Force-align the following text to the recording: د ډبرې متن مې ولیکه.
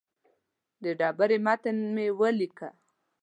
د 0.83 0.85
ډبرې 0.99 1.37
متن 1.45 1.77
مې 1.95 2.07
ولیکه. 2.19 2.69